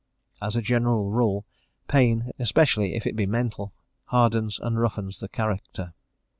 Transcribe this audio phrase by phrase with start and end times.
[0.41, 1.45] As a general rule,
[1.87, 3.71] pain, especially if it be mental,
[4.05, 5.93] hardens and roughens the character.